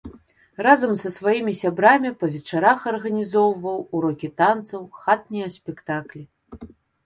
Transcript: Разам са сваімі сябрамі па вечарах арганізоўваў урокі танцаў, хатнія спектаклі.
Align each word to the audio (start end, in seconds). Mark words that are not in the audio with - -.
Разам 0.67 0.93
са 1.01 1.09
сваімі 1.15 1.53
сябрамі 1.61 2.11
па 2.23 2.31
вечарах 2.37 2.79
арганізоўваў 2.93 3.77
урокі 3.99 4.27
танцаў, 4.43 4.81
хатнія 5.05 5.47
спектаклі. 5.61 6.23